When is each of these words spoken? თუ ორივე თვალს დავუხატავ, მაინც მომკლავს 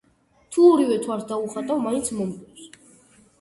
თუ 0.55 0.63
ორივე 0.69 0.97
თვალს 1.03 1.27
დავუხატავ, 1.33 1.79
მაინც 1.85 2.11
მომკლავს 2.21 2.67